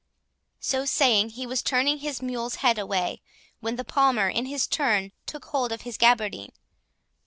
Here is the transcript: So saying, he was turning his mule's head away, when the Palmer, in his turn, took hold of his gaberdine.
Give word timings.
So 0.59 0.83
saying, 0.85 1.29
he 1.29 1.45
was 1.45 1.61
turning 1.61 1.99
his 1.99 2.23
mule's 2.23 2.55
head 2.65 2.79
away, 2.79 3.21
when 3.59 3.75
the 3.75 3.85
Palmer, 3.85 4.29
in 4.29 4.47
his 4.47 4.65
turn, 4.65 5.11
took 5.27 5.45
hold 5.45 5.71
of 5.71 5.81
his 5.83 5.95
gaberdine. 5.99 6.53